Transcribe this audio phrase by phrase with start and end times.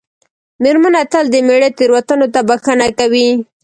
[0.63, 3.29] مېرمنه تل د مېړه تېروتنو ته بښنه کوي.